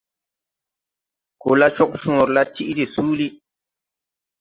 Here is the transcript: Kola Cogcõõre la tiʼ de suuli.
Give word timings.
Kola 1.43 1.69
Cogcõõre 1.75 2.33
la 2.39 2.43
tiʼ 2.53 2.71
de 2.77 2.85
suuli. 2.93 3.27